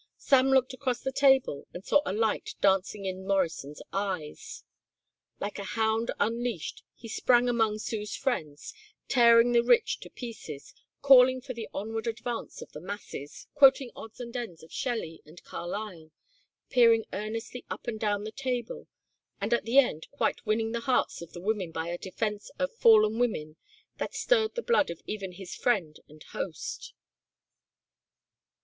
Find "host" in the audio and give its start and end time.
26.31-26.95